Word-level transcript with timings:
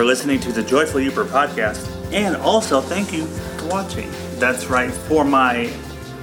For 0.00 0.06
listening 0.06 0.40
to 0.40 0.50
the 0.50 0.62
Joyful 0.62 0.98
Yooper 1.02 1.26
podcast. 1.26 1.86
And 2.10 2.34
also, 2.36 2.80
thank 2.80 3.12
you 3.12 3.26
for 3.26 3.66
watching. 3.66 4.10
That's 4.36 4.64
right, 4.68 4.90
for 4.90 5.26
my 5.26 5.70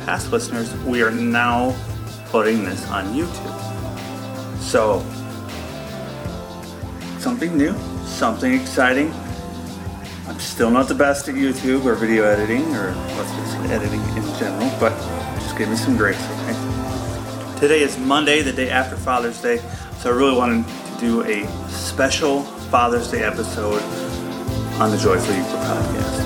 past 0.04 0.32
listeners, 0.32 0.74
we 0.78 1.04
are 1.04 1.12
now 1.12 1.76
putting 2.30 2.66
this 2.66 2.90
on 2.90 3.06
YouTube. 3.14 4.60
So, 4.60 5.06
something 7.20 7.56
new, 7.56 7.76
something 8.08 8.52
exciting. 8.52 9.14
I'm 10.28 10.40
still 10.40 10.72
not 10.72 10.88
the 10.88 10.96
best 10.96 11.30
at 11.30 11.36
YouTube 11.36 11.86
or 11.86 11.94
video 11.94 12.24
editing, 12.24 12.64
or 12.76 12.96
let's 12.96 13.32
just 13.32 13.58
editing 13.70 14.02
in 14.02 14.24
general, 14.40 14.72
but 14.80 14.98
just 15.36 15.56
give 15.56 15.70
me 15.70 15.76
some 15.76 15.96
grace, 15.96 16.18
okay? 16.18 17.60
Today 17.60 17.82
is 17.82 17.96
Monday, 18.00 18.42
the 18.42 18.54
day 18.54 18.72
after 18.72 18.98
Father's 18.98 19.40
Day, 19.40 19.62
so 20.00 20.12
I 20.12 20.16
really 20.16 20.36
wanted 20.36 20.66
to 20.68 21.00
do 21.00 21.22
a 21.22 21.46
special 21.70 22.42
Father's 22.70 23.10
Day 23.10 23.24
episode 23.24 23.82
on 24.82 24.92
the 24.92 24.98
Joyful 24.98 25.34
Yooper 25.34 25.64
podcast. 25.64 26.26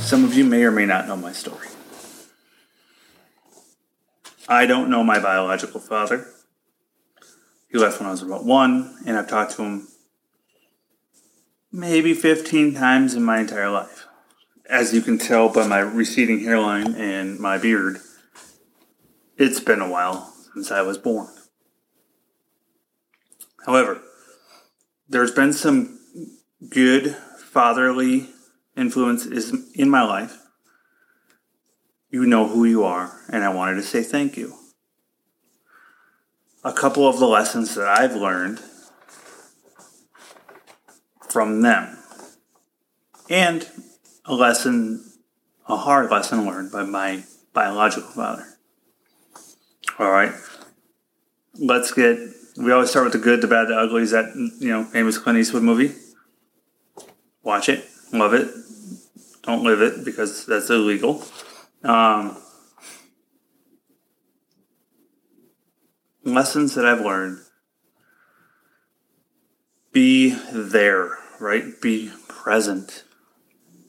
Some 0.00 0.22
of 0.22 0.34
you 0.34 0.44
may 0.44 0.64
or 0.64 0.70
may 0.70 0.84
not 0.84 1.08
know 1.08 1.16
my 1.16 1.32
story. 1.32 1.68
I 4.46 4.66
don't 4.66 4.90
know 4.90 5.02
my 5.02 5.18
biological 5.18 5.80
father. 5.80 6.26
He 7.70 7.78
left 7.78 8.00
when 8.00 8.06
I 8.06 8.10
was 8.10 8.22
about 8.22 8.44
one, 8.44 8.94
and 9.06 9.16
I've 9.16 9.28
talked 9.28 9.52
to 9.52 9.62
him 9.62 9.88
maybe 11.72 12.12
15 12.12 12.74
times 12.74 13.14
in 13.14 13.22
my 13.22 13.40
entire 13.40 13.70
life. 13.70 14.04
As 14.68 14.92
you 14.92 15.00
can 15.00 15.16
tell 15.16 15.48
by 15.48 15.66
my 15.66 15.78
receding 15.78 16.40
hairline 16.40 16.94
and 16.96 17.40
my 17.40 17.56
beard, 17.56 18.00
it's 19.38 19.60
been 19.60 19.80
a 19.80 19.88
while 19.88 20.34
since 20.52 20.70
I 20.70 20.82
was 20.82 20.98
born. 20.98 21.28
However, 23.66 24.00
there's 25.08 25.32
been 25.32 25.52
some 25.52 25.98
good 26.68 27.16
fatherly 27.38 28.28
influences 28.76 29.52
in 29.74 29.90
my 29.90 30.02
life. 30.02 30.38
You 32.10 32.26
know 32.26 32.48
who 32.48 32.64
you 32.64 32.84
are, 32.84 33.20
and 33.28 33.44
I 33.44 33.52
wanted 33.52 33.76
to 33.76 33.82
say 33.82 34.02
thank 34.02 34.36
you. 34.36 34.54
A 36.64 36.72
couple 36.72 37.08
of 37.08 37.18
the 37.18 37.26
lessons 37.26 37.74
that 37.74 37.88
I've 37.88 38.14
learned 38.14 38.60
from 41.28 41.62
them, 41.62 41.96
and 43.28 43.68
a 44.24 44.34
lesson, 44.34 45.04
a 45.68 45.76
hard 45.76 46.10
lesson 46.10 46.44
learned 46.44 46.72
by 46.72 46.82
my 46.82 47.24
biological 47.52 48.10
father. 48.10 48.46
All 49.98 50.10
right, 50.10 50.32
let's 51.54 51.92
get 51.92 52.18
we 52.60 52.72
always 52.72 52.90
start 52.90 53.04
with 53.04 53.14
the 53.14 53.18
good, 53.18 53.40
the 53.40 53.46
bad, 53.46 53.68
the 53.68 53.76
ugly. 53.76 54.02
Is 54.02 54.10
that 54.10 54.34
you 54.34 54.68
know 54.68 54.84
famous 54.84 55.18
Clint 55.18 55.38
Eastwood 55.38 55.62
movie? 55.62 55.94
Watch 57.42 57.68
it, 57.68 57.88
love 58.12 58.34
it. 58.34 58.48
Don't 59.42 59.64
live 59.64 59.80
it 59.80 60.04
because 60.04 60.44
that's 60.44 60.68
illegal. 60.68 61.24
Um, 61.82 62.36
lessons 66.22 66.74
that 66.74 66.84
I've 66.84 67.00
learned: 67.00 67.38
be 69.92 70.30
there, 70.52 71.18
right? 71.40 71.80
Be 71.80 72.12
present. 72.28 73.04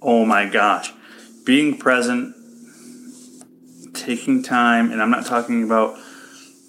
Oh 0.02 0.26
my 0.26 0.46
gosh, 0.46 0.94
being 1.46 1.78
present, 1.78 2.34
taking 3.94 4.42
time, 4.42 4.92
and 4.92 5.02
I'm 5.02 5.12
not 5.12 5.26
talking 5.26 5.64
about 5.64 6.00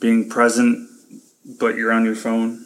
being 0.00 0.28
present 0.28 0.88
but 1.44 1.76
you're 1.76 1.92
on 1.92 2.04
your 2.04 2.14
phone. 2.14 2.64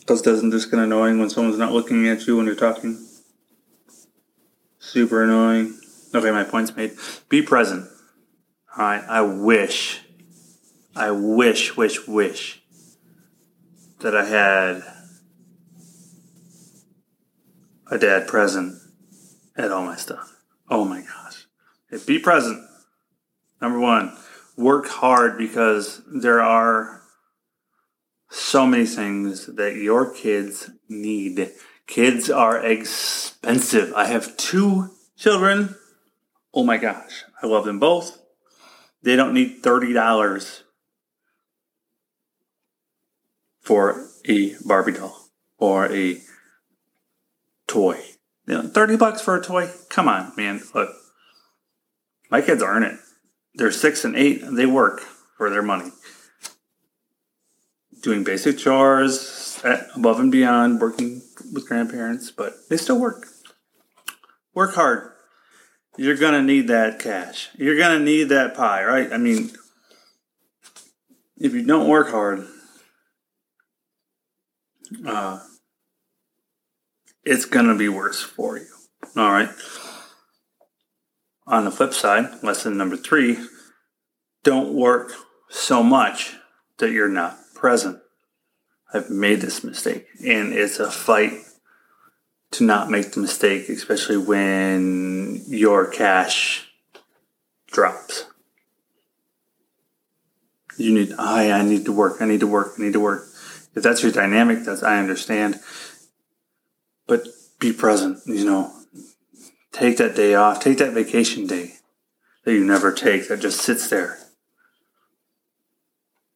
Because 0.00 0.22
doesn't 0.22 0.50
this 0.50 0.66
get 0.66 0.80
annoying 0.80 1.18
when 1.18 1.30
someone's 1.30 1.58
not 1.58 1.72
looking 1.72 2.08
at 2.08 2.26
you 2.26 2.36
when 2.36 2.46
you're 2.46 2.54
talking? 2.54 3.06
Super 4.78 5.22
annoying. 5.22 5.78
Okay, 6.14 6.30
my 6.30 6.44
point's 6.44 6.74
made. 6.74 6.92
Be 7.28 7.40
present. 7.40 7.88
Alright, 8.76 9.04
I 9.08 9.20
wish, 9.22 10.00
I 10.96 11.10
wish, 11.10 11.76
wish, 11.76 12.06
wish 12.08 12.62
that 14.00 14.16
I 14.16 14.24
had 14.24 14.82
a 17.90 17.98
dad 17.98 18.26
present 18.26 18.80
at 19.56 19.70
all 19.70 19.84
my 19.84 19.96
stuff. 19.96 20.42
Oh 20.68 20.84
my 20.84 21.02
gosh. 21.02 21.46
Okay, 21.92 22.02
be 22.06 22.18
present. 22.18 22.66
Number 23.60 23.78
one 23.78 24.16
work 24.62 24.88
hard 24.88 25.36
because 25.36 26.02
there 26.06 26.40
are 26.40 27.02
so 28.30 28.66
many 28.66 28.86
things 28.86 29.46
that 29.46 29.76
your 29.76 30.12
kids 30.12 30.70
need. 30.88 31.50
Kids 31.86 32.30
are 32.30 32.64
expensive. 32.64 33.92
I 33.94 34.06
have 34.06 34.36
two 34.36 34.90
children. 35.16 35.74
Oh 36.54 36.64
my 36.64 36.76
gosh, 36.76 37.24
I 37.42 37.46
love 37.46 37.64
them 37.64 37.78
both. 37.78 38.18
They 39.02 39.16
don't 39.16 39.34
need 39.34 39.62
$30 39.62 40.62
for 43.60 44.06
a 44.26 44.54
Barbie 44.64 44.92
doll 44.92 45.28
or 45.58 45.92
a 45.92 46.20
toy. 47.66 48.00
You 48.46 48.54
know, 48.54 48.62
30 48.62 48.96
bucks 48.96 49.20
for 49.20 49.36
a 49.36 49.42
toy? 49.42 49.70
Come 49.88 50.08
on, 50.08 50.32
man. 50.36 50.62
Look, 50.74 50.90
my 52.30 52.40
kids 52.40 52.62
earn 52.62 52.82
it 52.82 52.98
they're 53.54 53.70
six 53.72 54.04
and 54.04 54.16
eight 54.16 54.42
and 54.42 54.58
they 54.58 54.66
work 54.66 55.00
for 55.36 55.50
their 55.50 55.62
money. 55.62 55.90
Doing 58.02 58.24
basic 58.24 58.58
chores 58.58 59.60
above 59.94 60.18
and 60.18 60.32
beyond 60.32 60.80
working 60.80 61.22
with 61.52 61.68
grandparents 61.68 62.30
but 62.30 62.54
they 62.68 62.76
still 62.76 62.98
work. 62.98 63.26
Work 64.54 64.74
hard. 64.74 65.12
You're 65.96 66.16
gonna 66.16 66.42
need 66.42 66.68
that 66.68 66.98
cash. 66.98 67.50
You're 67.56 67.78
gonna 67.78 68.00
need 68.00 68.24
that 68.24 68.54
pie 68.54 68.84
right? 68.84 69.12
I 69.12 69.18
mean 69.18 69.52
if 71.36 71.52
you 71.52 71.64
don't 71.64 71.88
work 71.88 72.10
hard 72.10 72.46
uh, 75.06 75.40
it's 77.24 77.44
gonna 77.44 77.76
be 77.76 77.88
worse 77.88 78.20
for 78.22 78.58
you. 78.58 78.66
All 79.16 79.30
right 79.30 79.50
on 81.46 81.64
the 81.64 81.70
flip 81.70 81.92
side, 81.92 82.42
lesson 82.42 82.76
number 82.76 82.96
three 82.96 83.38
don't 84.44 84.74
work 84.74 85.12
so 85.48 85.82
much 85.82 86.34
that 86.78 86.90
you're 86.90 87.08
not 87.08 87.38
present. 87.54 87.98
I've 88.92 89.10
made 89.10 89.40
this 89.40 89.64
mistake, 89.64 90.06
and 90.24 90.52
it's 90.52 90.78
a 90.78 90.90
fight 90.90 91.32
to 92.52 92.64
not 92.64 92.90
make 92.90 93.12
the 93.12 93.20
mistake, 93.20 93.68
especially 93.68 94.18
when 94.18 95.42
your 95.46 95.86
cash 95.86 96.68
drops. 97.68 98.26
You 100.76 100.92
need, 100.92 101.14
I, 101.18 101.50
I 101.50 101.62
need 101.62 101.84
to 101.86 101.92
work, 101.92 102.20
I 102.20 102.26
need 102.26 102.40
to 102.40 102.46
work, 102.46 102.74
I 102.78 102.82
need 102.82 102.92
to 102.92 103.00
work. 103.00 103.26
If 103.74 103.82
that's 103.82 104.02
your 104.02 104.12
dynamic, 104.12 104.64
that's 104.64 104.82
I 104.82 104.98
understand. 104.98 105.60
But 107.06 107.26
be 107.58 107.72
present, 107.72 108.18
you 108.26 108.44
know, 108.44 108.70
Take 109.72 109.96
that 109.96 110.14
day 110.14 110.34
off. 110.34 110.60
Take 110.60 110.78
that 110.78 110.92
vacation 110.92 111.46
day 111.46 111.72
that 112.44 112.52
you 112.52 112.64
never 112.64 112.92
take 112.92 113.28
that 113.28 113.40
just 113.40 113.60
sits 113.60 113.88
there. 113.88 114.18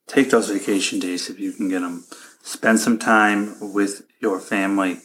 Take 0.07 0.31
those 0.31 0.49
vacation 0.49 0.99
days 0.99 1.29
if 1.29 1.39
you 1.39 1.53
can 1.53 1.69
get 1.69 1.81
them. 1.81 2.05
Spend 2.43 2.81
some 2.81 2.99
time 2.99 3.57
with 3.61 4.03
your 4.21 4.41
family. 4.41 5.01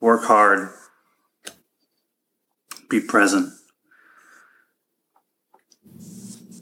Work 0.00 0.24
hard. 0.24 0.70
Be 2.88 3.00
present. 3.00 3.52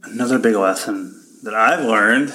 Another 0.02 0.38
big 0.38 0.56
lesson 0.56 1.22
that 1.44 1.54
I've 1.54 1.84
learned 1.84 2.34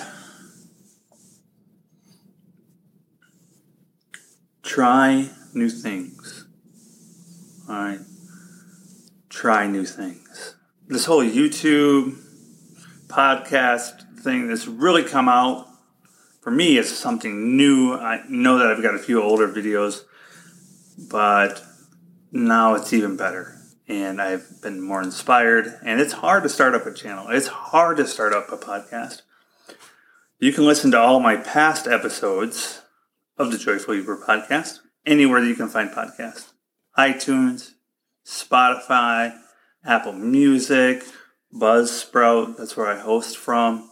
try 4.63 5.29
new 5.53 5.69
things. 5.69 6.45
All 7.67 7.75
right 7.75 7.99
try 9.35 9.67
new 9.67 9.85
things. 9.85 10.55
This 10.87 11.05
whole 11.05 11.23
YouTube 11.23 12.17
podcast 13.07 14.19
thing 14.19 14.47
that's 14.47 14.65
really 14.65 15.03
come 15.03 15.27
out 15.27 15.67
for 16.41 16.51
me 16.51 16.77
is 16.77 16.97
something 16.97 17.57
new. 17.57 17.93
I 17.93 18.23
know 18.29 18.57
that 18.59 18.67
I've 18.67 18.81
got 18.81 18.95
a 18.95 18.99
few 18.99 19.21
older 19.21 19.47
videos, 19.49 20.03
but 21.09 21.61
now 22.31 22.75
it's 22.75 22.93
even 22.93 23.17
better. 23.17 23.57
And 23.89 24.21
I've 24.21 24.61
been 24.63 24.81
more 24.81 25.01
inspired. 25.01 25.79
And 25.83 25.99
it's 25.99 26.13
hard 26.13 26.43
to 26.43 26.49
start 26.49 26.73
up 26.73 26.85
a 26.85 26.93
channel, 26.93 27.27
it's 27.29 27.47
hard 27.47 27.97
to 27.97 28.07
start 28.07 28.31
up 28.33 28.49
a 28.53 28.57
podcast. 28.57 29.23
You 30.39 30.53
can 30.53 30.65
listen 30.65 30.91
to 30.91 30.99
all 30.99 31.19
my 31.19 31.35
past 31.35 31.87
episodes 31.87 32.81
of 33.37 33.51
the 33.51 33.57
Joyful 33.57 33.95
Yooper 33.95 34.23
podcast 34.23 34.79
anywhere 35.05 35.41
that 35.41 35.47
you 35.47 35.55
can 35.55 35.67
find 35.67 35.89
podcasts 35.89 36.53
iTunes, 36.97 37.74
Spotify, 38.25 39.37
Apple 39.85 40.13
Music, 40.13 41.03
Buzzsprout, 41.53 42.57
that's 42.57 42.75
where 42.75 42.87
I 42.87 42.99
host 42.99 43.37
from. 43.37 43.89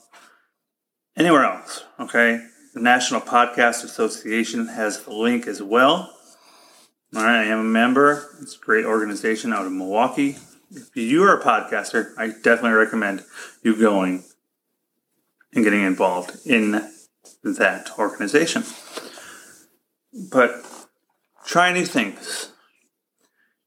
Anywhere 1.15 1.45
else, 1.45 1.85
okay? 1.99 2.45
The 2.73 2.81
National 2.81 3.21
Podcast 3.21 3.83
Association 3.83 4.67
has 4.67 5.05
a 5.05 5.11
link 5.11 5.45
as 5.45 5.61
well. 5.61 6.11
All 7.15 7.21
right, 7.23 7.41
I 7.41 7.43
am 7.43 7.59
a 7.59 7.63
member. 7.63 8.31
It's 8.41 8.55
a 8.55 8.59
great 8.59 8.85
organization 8.85 9.53
out 9.53 9.67
of 9.67 9.71
Milwaukee. 9.71 10.37
If 10.71 10.95
you 10.95 11.23
are 11.23 11.39
a 11.39 11.43
podcaster, 11.43 12.13
I 12.17 12.29
definitely 12.29 12.71
recommend 12.71 13.23
you 13.61 13.75
going 13.75 14.23
and 15.53 15.63
getting 15.63 15.83
involved 15.83 16.47
in 16.47 16.71
that 17.43 17.91
organization. 17.99 18.63
But 20.31 20.65
try 21.45 21.71
new 21.71 21.85
things. 21.85 22.52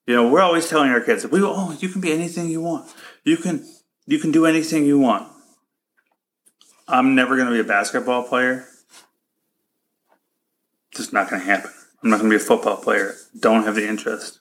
You 0.06 0.14
know, 0.14 0.28
we're 0.28 0.40
always 0.40 0.68
telling 0.68 0.90
our 0.90 1.00
kids, 1.00 1.26
"We 1.26 1.40
oh, 1.42 1.76
you 1.80 1.88
can 1.88 2.00
be 2.00 2.12
anything 2.12 2.48
you 2.48 2.60
want. 2.60 2.92
You 3.24 3.36
can 3.36 3.66
you 4.06 4.18
can 4.18 4.30
do 4.30 4.46
anything 4.46 4.86
you 4.86 4.98
want." 4.98 5.32
I'm 6.88 7.16
never 7.16 7.34
going 7.34 7.48
to 7.48 7.52
be 7.52 7.60
a 7.60 7.64
basketball 7.64 8.22
player. 8.22 8.68
Just 10.94 11.12
not 11.12 11.28
going 11.28 11.42
to 11.42 11.46
happen. 11.46 11.72
I'm 12.02 12.10
not 12.10 12.20
going 12.20 12.30
to 12.30 12.38
be 12.38 12.42
a 12.42 12.46
football 12.46 12.76
player. 12.76 13.16
Don't 13.38 13.64
have 13.64 13.74
the 13.74 13.88
interest. 13.88 14.38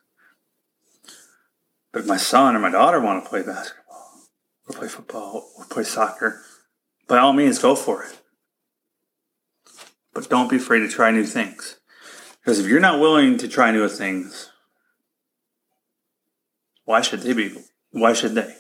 But 1.92 2.02
if 2.02 2.08
my 2.08 2.18
son 2.18 2.56
or 2.56 2.60
my 2.60 2.70
daughter 2.70 3.02
want 3.02 3.24
to 3.24 3.30
play 3.30 3.42
basketball, 3.42 4.20
or 4.68 4.76
play 4.76 4.88
football, 4.88 5.50
or 5.58 5.66
play 5.66 5.84
soccer, 5.84 6.44
by 7.08 7.18
all 7.18 7.34
means, 7.34 7.58
go 7.58 7.76
for 7.76 8.04
it. 8.04 8.20
But 10.14 10.30
don't 10.30 10.50
be 10.50 10.58
afraid 10.58 10.80
to 10.80 10.88
try 10.88 11.10
new 11.10 11.26
things. 11.26 11.80
Because 12.40 12.60
if 12.60 12.68
you're 12.68 12.80
not 12.80 13.00
willing 13.00 13.38
to 13.40 13.48
try 13.48 13.72
new 13.72 13.88
things, 13.88 14.52
why 16.86 17.02
should 17.02 17.22
they 17.22 17.34
be? 17.34 17.56
Why 17.92 18.14
should 18.14 18.36
they? 18.36 18.56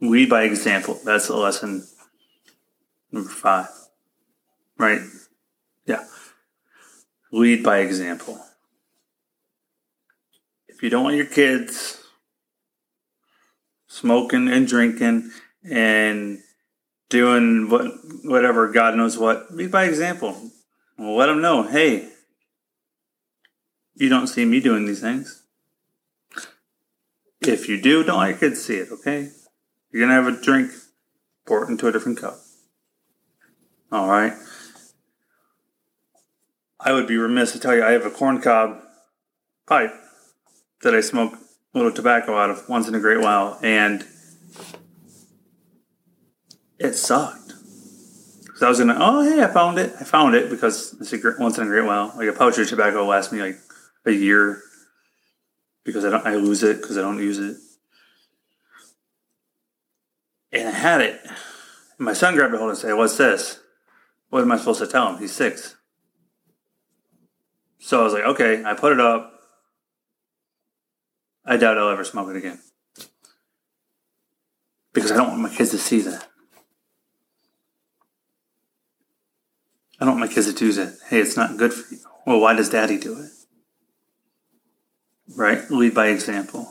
Lead 0.00 0.30
by 0.30 0.44
example. 0.44 0.98
That's 1.04 1.28
the 1.28 1.36
lesson 1.36 1.86
number 3.10 3.30
five. 3.30 3.68
Right? 4.78 5.00
Yeah. 5.86 6.04
Lead 7.30 7.62
by 7.62 7.78
example. 7.78 8.40
If 10.68 10.82
you 10.82 10.90
don't 10.90 11.04
want 11.04 11.16
your 11.16 11.26
kids 11.26 12.02
smoking 13.86 14.48
and 14.48 14.66
drinking 14.66 15.30
and 15.70 16.38
doing 17.08 17.68
what 17.68 17.92
whatever 18.24 18.72
God 18.72 18.96
knows 18.96 19.18
what, 19.18 19.54
lead 19.54 19.70
by 19.70 19.84
example. 19.84 20.50
Let 20.98 21.26
them 21.26 21.42
know, 21.42 21.62
hey, 21.62 22.08
you 23.94 24.08
don't 24.08 24.26
see 24.26 24.44
me 24.44 24.60
doing 24.60 24.86
these 24.86 25.00
things. 25.00 25.41
If 27.44 27.68
you 27.68 27.80
do, 27.80 28.04
don't 28.04 28.20
let 28.20 28.28
your 28.28 28.38
kids 28.38 28.64
see 28.64 28.76
it, 28.76 28.90
okay? 28.92 29.30
You're 29.90 30.06
gonna 30.06 30.14
have 30.14 30.26
a 30.26 30.40
drink, 30.40 30.70
pour 31.46 31.64
it 31.64 31.70
into 31.70 31.88
a 31.88 31.92
different 31.92 32.20
cup. 32.20 32.38
All 33.90 34.08
right. 34.08 34.32
I 36.80 36.92
would 36.92 37.06
be 37.06 37.16
remiss 37.16 37.52
to 37.52 37.58
tell 37.58 37.74
you 37.74 37.84
I 37.84 37.92
have 37.92 38.06
a 38.06 38.10
corncob 38.10 38.80
pipe 39.66 39.92
that 40.82 40.94
I 40.94 41.00
smoke 41.00 41.34
a 41.34 41.78
little 41.78 41.92
tobacco 41.92 42.36
out 42.36 42.50
of 42.50 42.68
once 42.68 42.88
in 42.88 42.94
a 42.94 43.00
great 43.00 43.20
while, 43.20 43.58
and 43.62 44.04
it 46.78 46.94
sucked. 46.94 47.52
So 48.56 48.66
I 48.66 48.68
was 48.68 48.78
gonna, 48.78 48.96
oh 48.98 49.22
hey, 49.22 49.42
I 49.42 49.48
found 49.48 49.78
it. 49.78 49.92
I 50.00 50.04
found 50.04 50.34
it 50.34 50.50
because 50.50 50.94
it's 51.00 51.12
a 51.12 51.34
once 51.38 51.58
in 51.58 51.64
a 51.64 51.66
great 51.66 51.84
while. 51.84 52.12
Like 52.16 52.28
a 52.28 52.32
pouch 52.32 52.58
of 52.58 52.68
tobacco 52.68 53.04
lasts 53.04 53.32
me 53.32 53.40
like 53.40 53.58
a 54.06 54.12
year 54.12 54.62
because 55.84 56.04
I 56.04 56.10
don't, 56.10 56.26
I 56.26 56.34
lose 56.34 56.62
it 56.62 56.80
because 56.80 56.98
I 56.98 57.02
don't 57.02 57.18
use 57.18 57.38
it. 57.38 57.56
And 60.52 60.68
I 60.68 60.72
had 60.72 61.00
it. 61.00 61.20
And 61.24 62.06
my 62.06 62.12
son 62.12 62.34
grabbed 62.34 62.54
a 62.54 62.58
hold 62.58 62.70
and 62.70 62.78
said, 62.78 62.94
"What's 62.94 63.16
this? 63.16 63.60
What 64.28 64.42
am 64.42 64.52
I 64.52 64.56
supposed 64.56 64.80
to 64.80 64.86
tell 64.86 65.12
him? 65.12 65.18
He's 65.18 65.32
six. 65.32 65.76
So 67.78 68.00
I 68.00 68.04
was 68.04 68.12
like, 68.12 68.24
okay, 68.24 68.62
I 68.64 68.74
put 68.74 68.92
it 68.92 69.00
up. 69.00 69.40
I 71.44 71.56
doubt 71.56 71.78
I'll 71.78 71.90
ever 71.90 72.04
smoke 72.04 72.30
it 72.30 72.36
again. 72.36 72.60
Because 74.92 75.10
I 75.10 75.16
don't 75.16 75.30
want 75.30 75.42
my 75.42 75.54
kids 75.54 75.70
to 75.72 75.78
see 75.78 76.00
that. 76.02 76.28
I 80.00 80.04
don't 80.04 80.18
want 80.18 80.30
my 80.30 80.34
kids 80.34 80.46
to 80.46 80.58
do 80.58 80.72
that. 80.72 80.96
Hey, 81.08 81.20
it's 81.20 81.36
not 81.36 81.56
good 81.56 81.72
for 81.72 81.94
you. 81.94 82.00
Well, 82.24 82.40
why 82.40 82.54
does 82.54 82.70
daddy 82.70 82.98
do 82.98 83.18
it? 83.20 83.30
Right? 85.36 85.70
Lead 85.70 85.94
by 85.94 86.08
example. 86.08 86.68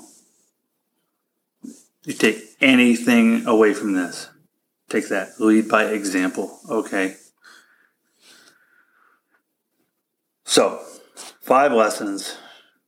You 2.04 2.13
take 2.13 2.38
anything 2.60 3.46
away 3.46 3.74
from 3.74 3.94
this. 3.94 4.30
Take 4.90 5.10
that. 5.10 5.40
Lead 5.40 5.69
by 5.69 5.86
example. 5.86 6.60
Okay. 6.69 7.16
So, 10.44 10.84
five 11.40 11.72
lessons 11.72 12.38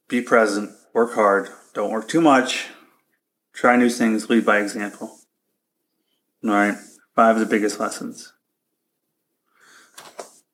be 0.09 0.21
present, 0.21 0.71
work 0.93 1.13
hard, 1.13 1.49
don't 1.73 1.91
work 1.91 2.07
too 2.07 2.21
much, 2.21 2.67
try 3.53 3.75
new 3.75 3.89
things, 3.89 4.29
lead 4.29 4.45
by 4.45 4.59
example. 4.59 5.17
All 6.43 6.49
right, 6.51 6.75
five 7.15 7.35
of 7.35 7.39
the 7.39 7.45
biggest 7.45 7.79
lessons. 7.79 8.33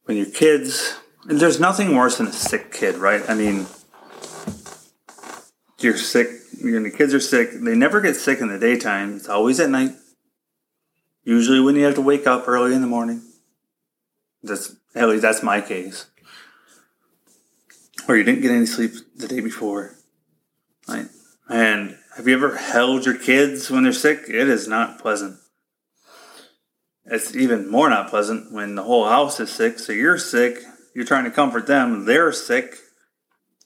When 0.04 0.18
your 0.18 0.28
kids, 0.28 1.00
and 1.28 1.40
there's 1.40 1.60
nothing 1.60 1.96
worse 1.96 2.20
than 2.20 2.28
a 2.28 2.32
sick 2.32 2.72
kid, 2.72 2.96
right? 2.96 3.28
I 3.28 3.34
mean, 3.34 3.66
you're 5.80 5.98
sick, 5.98 6.30
when 6.62 6.84
the 6.84 6.92
kids 6.92 7.14
are 7.14 7.20
sick, 7.20 7.52
they 7.52 7.76
never 7.76 8.02
get 8.02 8.16
sick 8.16 8.40
in 8.42 8.48
the 8.48 8.60
daytime, 8.60 9.16
it's 9.16 9.30
always 9.30 9.60
at 9.60 9.70
night. 9.70 9.92
Usually 11.24 11.60
when 11.60 11.76
you 11.76 11.86
have 11.86 11.96
to 11.96 12.02
wake 12.02 12.26
up 12.26 12.48
early 12.48 12.74
in 12.74 12.82
the 12.82 12.88
morning. 12.88 13.22
That's 14.42 14.76
at 14.96 15.10
least 15.10 15.22
that's 15.22 15.44
my 15.44 15.62
case 15.62 16.08
or 18.10 18.18
you 18.18 18.24
didn't 18.24 18.42
get 18.42 18.52
any 18.52 18.66
sleep 18.66 18.94
the 19.16 19.28
day 19.28 19.40
before. 19.40 19.96
Right? 20.88 21.06
And 21.48 21.96
have 22.18 22.28
you 22.28 22.34
ever 22.34 22.58
held 22.58 23.06
your 23.06 23.18
kids 23.18 23.70
when 23.70 23.84
they're 23.84 23.94
sick? 23.94 24.24
It 24.28 24.50
is 24.50 24.68
not 24.68 25.00
pleasant. 25.00 25.38
It's 27.06 27.36
even 27.36 27.70
more 27.70 27.90
not 27.90 28.10
pleasant 28.10 28.52
when 28.52 28.74
the 28.74 28.84
whole 28.84 29.08
house 29.08 29.40
is 29.40 29.52
sick. 29.52 29.78
So 29.78 29.94
you're 29.94 30.18
sick, 30.18 30.58
you're 30.96 31.06
trying 31.06 31.26
to 31.26 31.32
comfort 31.32 31.68
them, 31.68 32.06
they're 32.06 32.32
sick. 32.32 32.78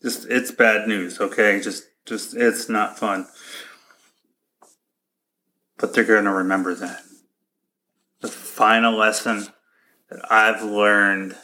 Just 0.02 0.28
it's 0.30 0.52
bad 0.52 0.90
news, 0.90 1.22
okay? 1.22 1.62
Just 1.62 1.86
just 2.06 2.36
it's 2.36 2.70
not 2.70 3.00
fun. 3.00 3.28
But 5.78 5.94
they're 5.94 6.04
going 6.04 6.26
to 6.26 6.32
remember 6.32 6.76
that. 6.76 7.02
The 8.22 8.28
final 8.28 8.94
lesson 8.94 9.48
that 10.10 10.32
I've 10.32 10.64
learned 10.64 11.36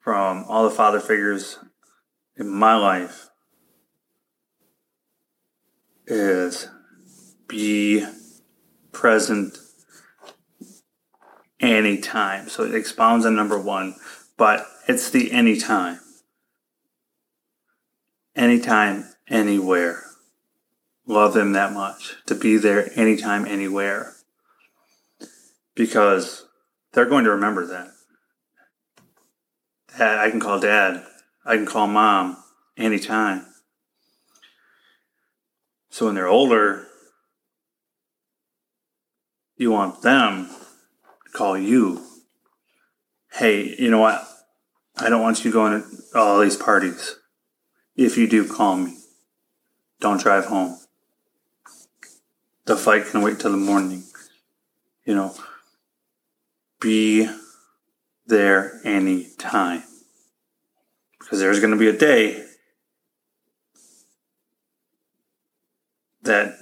from 0.00 0.44
all 0.48 0.64
the 0.64 0.74
father 0.74 0.98
figures 0.98 1.58
in 2.36 2.48
my 2.48 2.74
life 2.74 3.28
is 6.06 6.68
be 7.46 8.04
present 8.92 9.58
anytime. 11.60 12.48
So 12.48 12.64
it 12.64 12.74
expounds 12.74 13.26
on 13.26 13.36
number 13.36 13.58
one, 13.58 13.94
but 14.36 14.66
it's 14.88 15.10
the 15.10 15.30
anytime. 15.30 16.00
Anytime, 18.40 19.04
anywhere. 19.28 20.02
Love 21.06 21.34
them 21.34 21.52
that 21.52 21.74
much. 21.74 22.14
To 22.24 22.34
be 22.34 22.56
there 22.56 22.90
anytime, 22.98 23.44
anywhere. 23.44 24.14
Because 25.74 26.46
they're 26.94 27.04
going 27.04 27.24
to 27.24 27.32
remember 27.32 27.66
that. 27.66 27.88
Dad, 29.98 30.18
I 30.20 30.30
can 30.30 30.40
call 30.40 30.58
dad. 30.58 31.04
I 31.44 31.56
can 31.56 31.66
call 31.66 31.86
mom 31.86 32.38
anytime. 32.78 33.44
So 35.90 36.06
when 36.06 36.14
they're 36.14 36.26
older, 36.26 36.86
you 39.58 39.70
want 39.70 40.00
them 40.00 40.48
to 41.26 41.32
call 41.34 41.58
you. 41.58 42.06
Hey, 43.32 43.76
you 43.78 43.90
know 43.90 44.00
what? 44.00 44.26
I 44.96 45.10
don't 45.10 45.20
want 45.20 45.44
you 45.44 45.52
going 45.52 45.82
to 45.82 46.18
all 46.18 46.40
these 46.40 46.56
parties. 46.56 47.16
If 48.00 48.16
you 48.16 48.26
do, 48.26 48.48
call 48.48 48.76
me. 48.76 48.96
Don't 50.00 50.22
drive 50.22 50.46
home. 50.46 50.78
The 52.64 52.74
fight 52.74 53.04
can 53.04 53.20
wait 53.20 53.38
till 53.38 53.50
the 53.50 53.58
morning. 53.58 54.04
You 55.04 55.14
know, 55.14 55.34
be 56.80 57.28
there 58.26 58.80
any 58.86 59.26
time. 59.36 59.82
Because 61.18 61.40
there's 61.40 61.60
going 61.60 61.72
to 61.72 61.76
be 61.76 61.88
a 61.88 61.92
day 61.92 62.42
that 66.22 66.54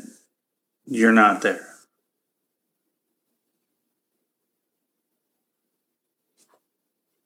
you're 0.87 1.13
not 1.13 1.43
there. 1.43 1.65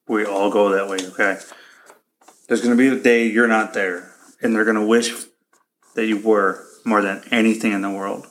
We 0.07 0.23
all 0.23 0.51
go 0.51 0.69
that 0.69 0.87
way, 0.87 0.99
okay? 1.07 1.39
There's 2.47 2.61
going 2.61 2.75
to 2.75 2.91
be 2.91 2.95
a 2.95 3.01
day 3.01 3.27
you're 3.27 3.47
not 3.47 3.73
there, 3.73 4.11
and 4.41 4.55
they're 4.55 4.65
going 4.65 4.75
to 4.75 4.85
wish 4.85 5.13
that 5.95 6.05
you 6.05 6.17
were 6.17 6.65
more 6.85 7.01
than 7.01 7.23
anything 7.31 7.71
in 7.71 7.81
the 7.81 7.89
world. 7.89 8.27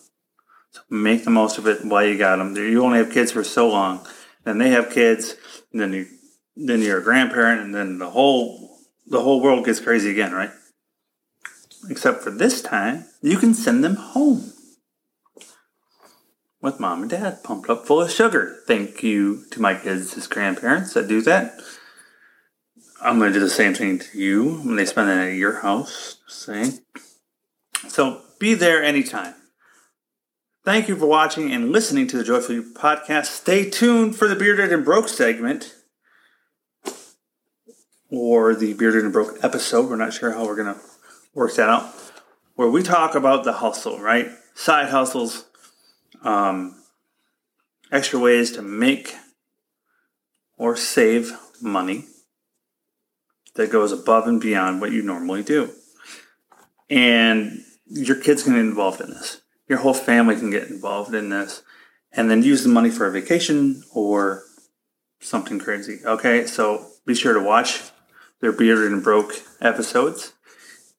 So 0.70 0.80
make 0.90 1.24
the 1.24 1.30
most 1.30 1.58
of 1.58 1.66
it 1.66 1.84
while 1.84 2.04
you 2.04 2.18
got 2.18 2.36
them. 2.36 2.56
You 2.56 2.84
only 2.84 2.98
have 2.98 3.12
kids 3.12 3.32
for 3.32 3.44
so 3.44 3.68
long 3.68 4.06
then 4.44 4.58
they 4.58 4.70
have 4.70 4.90
kids, 4.90 5.36
and 5.72 5.80
then 5.80 5.92
you 5.92 6.06
then 6.56 6.82
you're 6.82 6.98
a 6.98 7.02
grandparent, 7.02 7.60
and 7.60 7.74
then 7.74 7.98
the 7.98 8.10
whole 8.10 8.78
the 9.06 9.22
whole 9.22 9.40
world 9.40 9.64
gets 9.64 9.80
crazy 9.80 10.10
again, 10.10 10.32
right? 10.32 10.50
Except 11.88 12.22
for 12.22 12.30
this 12.30 12.62
time, 12.62 13.06
you 13.20 13.36
can 13.36 13.54
send 13.54 13.82
them 13.82 13.96
home 13.96 14.52
with 16.60 16.78
mom 16.78 17.02
and 17.02 17.10
dad 17.10 17.42
pumped 17.42 17.68
up 17.68 17.86
full 17.86 18.02
of 18.02 18.10
sugar. 18.10 18.60
Thank 18.66 19.02
you 19.02 19.44
to 19.50 19.60
my 19.60 19.74
kids 19.74 20.26
grandparents 20.28 20.94
that 20.94 21.08
do 21.08 21.20
that. 21.22 21.54
I'm 23.02 23.18
going 23.18 23.32
to 23.32 23.38
do 23.38 23.44
the 23.44 23.50
same 23.50 23.74
thing 23.74 23.98
to 23.98 24.18
you 24.18 24.58
when 24.58 24.76
they 24.76 24.84
spend 24.84 25.10
it 25.10 25.32
at 25.32 25.34
your 25.34 25.60
house. 25.60 26.18
Same. 26.28 26.78
So 27.88 28.22
be 28.38 28.54
there 28.54 28.80
anytime. 28.80 29.34
Thank 30.64 30.86
you 30.86 30.94
for 30.94 31.06
watching 31.06 31.52
and 31.52 31.72
listening 31.72 32.06
to 32.06 32.16
the 32.16 32.22
Joyful 32.22 32.54
You 32.54 32.62
podcast. 32.62 33.26
Stay 33.26 33.68
tuned 33.68 34.14
for 34.14 34.28
the 34.28 34.36
Bearded 34.36 34.72
and 34.72 34.84
Broke 34.84 35.08
segment 35.08 35.74
or 38.08 38.54
the 38.54 38.72
Bearded 38.74 39.02
and 39.02 39.12
Broke 39.12 39.36
episode. 39.42 39.90
We're 39.90 39.96
not 39.96 40.12
sure 40.12 40.30
how 40.30 40.46
we're 40.46 40.62
going 40.62 40.72
to 40.72 40.80
work 41.34 41.56
that 41.56 41.68
out. 41.68 41.92
Where 42.54 42.70
we 42.70 42.84
talk 42.84 43.16
about 43.16 43.42
the 43.42 43.54
hustle, 43.54 43.98
right? 43.98 44.28
Side 44.54 44.90
hustles, 44.90 45.46
um, 46.22 46.80
extra 47.90 48.20
ways 48.20 48.52
to 48.52 48.62
make 48.62 49.16
or 50.56 50.76
save 50.76 51.32
money 51.60 52.06
that 53.54 53.70
goes 53.70 53.92
above 53.92 54.26
and 54.26 54.40
beyond 54.40 54.80
what 54.80 54.92
you 54.92 55.02
normally 55.02 55.42
do. 55.42 55.70
And 56.88 57.64
your 57.86 58.16
kids 58.16 58.42
can 58.42 58.54
get 58.54 58.60
involved 58.60 59.00
in 59.00 59.10
this 59.10 59.42
your 59.72 59.80
whole 59.80 59.94
family 59.94 60.36
can 60.36 60.50
get 60.50 60.68
involved 60.68 61.14
in 61.14 61.30
this 61.30 61.62
and 62.12 62.30
then 62.30 62.42
use 62.42 62.62
the 62.62 62.68
money 62.68 62.90
for 62.90 63.06
a 63.06 63.10
vacation 63.10 63.82
or 63.94 64.42
something 65.18 65.58
crazy. 65.58 66.00
Okay, 66.04 66.44
so 66.44 66.88
be 67.06 67.14
sure 67.14 67.32
to 67.32 67.40
watch 67.40 67.80
their 68.40 68.52
Bearded 68.52 68.92
and 68.92 69.02
Broke 69.02 69.32
episodes 69.62 70.34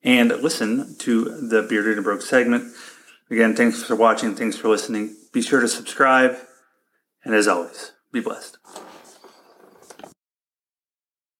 and 0.02 0.30
listen 0.30 0.96
to 0.98 1.24
the 1.24 1.62
Bearded 1.62 1.98
and 1.98 2.04
Broke 2.04 2.22
segment. 2.22 2.74
Again, 3.30 3.54
thanks 3.54 3.82
for 3.84 3.94
watching. 3.94 4.34
Thanks 4.34 4.56
for 4.56 4.68
listening. 4.68 5.14
Be 5.32 5.40
sure 5.40 5.60
to 5.60 5.68
subscribe. 5.68 6.36
And 7.24 7.32
as 7.32 7.46
always, 7.46 7.92
be 8.12 8.18
blessed. 8.18 8.58